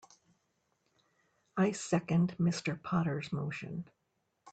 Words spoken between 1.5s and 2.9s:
I second Mr.